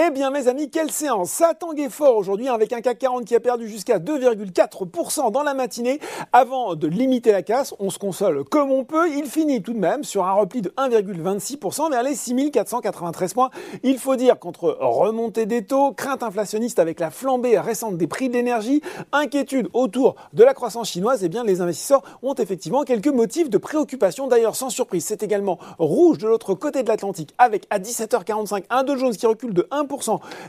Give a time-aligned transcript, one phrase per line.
[0.00, 3.34] Eh bien mes amis, quelle séance Ça tanguait fort aujourd'hui avec un CAC 40 qui
[3.34, 5.98] a perdu jusqu'à 2,4% dans la matinée.
[6.32, 9.10] Avant de limiter la casse, on se console comme on peut.
[9.10, 13.50] Il finit tout de même sur un repli de 1,26% vers les 6493 points.
[13.82, 18.28] Il faut dire qu'entre remontée des taux, crainte inflationniste avec la flambée récente des prix
[18.28, 23.08] de l'énergie, inquiétude autour de la croissance chinoise, eh bien les investisseurs ont effectivement quelques
[23.08, 24.28] motifs de préoccupation.
[24.28, 28.84] D'ailleurs, sans surprise, c'est également rouge de l'autre côté de l'Atlantique avec à 17h45 un
[28.84, 29.87] Dow Jones qui recule de 1%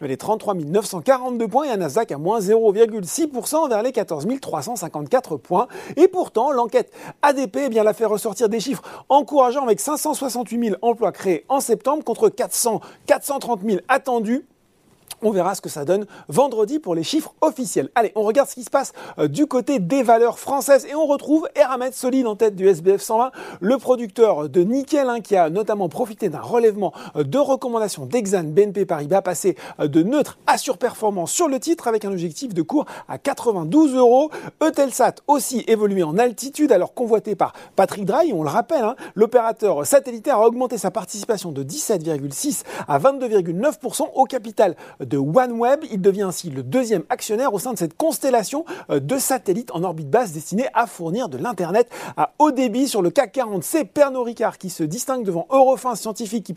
[0.00, 5.68] les 33 942 points et un Nasdaq à moins 0,6% vers les 14 354 points.
[5.96, 6.92] Et pourtant, l'enquête
[7.22, 11.60] ADP eh bien, l'a fait ressortir des chiffres encourageants avec 568 000 emplois créés en
[11.60, 14.44] septembre contre 400, 430 000 attendus
[15.24, 17.88] on verra ce que ça donne vendredi pour les chiffres officiels.
[17.94, 21.06] Allez, on regarde ce qui se passe euh, du côté des valeurs françaises et on
[21.06, 25.50] retrouve Eramet solide en tête du SBF 120, le producteur de nickel hein, qui a
[25.50, 30.58] notamment profité d'un relèvement euh, de recommandations d'Exane BNP Paribas passé euh, de neutre à
[30.58, 34.30] surperformance sur le titre avec un objectif de cours à 92 euros.
[34.62, 39.86] Eutelsat aussi évolué en altitude alors convoité par Patrick Drahi, on le rappelle, hein, l'opérateur
[39.86, 45.84] satellitaire a augmenté sa participation de 17,6 à 22,9% au capital de OneWeb.
[45.90, 49.82] Il devient ainsi le deuxième actionnaire au sein de cette constellation euh, de satellites en
[49.82, 53.64] orbite basse destinés à fournir de l'Internet à haut débit sur le CAC 40.
[53.64, 56.54] C'est Pernod Ricard qui se distingue devant Eurofin Scientifique qui,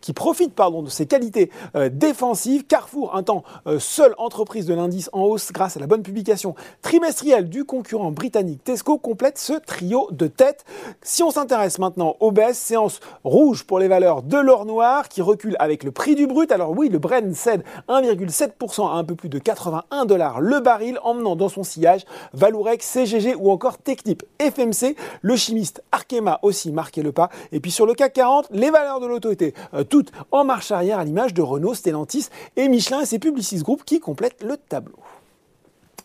[0.00, 2.64] qui profite pardon, de ses qualités euh, défensives.
[2.66, 6.54] Carrefour, un temps euh, seule entreprise de l'indice en hausse grâce à la bonne publication
[6.82, 10.64] trimestrielle du concurrent britannique Tesco, complète ce trio de tête.
[11.02, 15.22] Si on s'intéresse maintenant aux baisses, séance rouge pour les valeurs de l'or noir qui
[15.22, 16.52] recule avec le prix du brut.
[16.52, 20.98] Alors oui, le Brent cède 1,7% à un peu plus de 81 dollars le baril,
[21.02, 24.22] emmenant dans son sillage Valourec, CGG ou encore Technip.
[24.40, 27.30] FMC, le chimiste Arkema aussi marqué le pas.
[27.52, 30.70] Et puis sur le CAC 40, les valeurs de l'auto étaient euh, toutes en marche
[30.70, 34.56] arrière à l'image de Renault, Stellantis et Michelin et ses Publicis Group qui complètent le
[34.56, 34.96] tableau.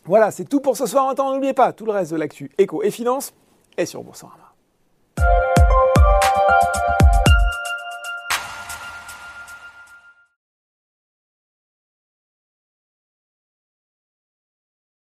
[0.06, 1.14] Voilà, c'est tout pour ce soir.
[1.16, 3.34] N'oubliez pas, tout le reste de l'actu éco et finance
[3.78, 4.54] est sur Boursorama.